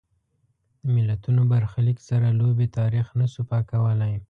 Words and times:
د 0.83 0.85
ملتونو 0.97 1.41
برخلیک 1.51 1.97
سره 2.09 2.27
لوبې 2.39 2.67
تاریخ 2.77 3.07
نه 3.19 3.27
شو 3.31 3.41
پاکولای. 3.51 4.13